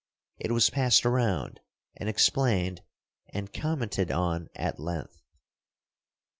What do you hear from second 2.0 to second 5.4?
explained and commented on at length.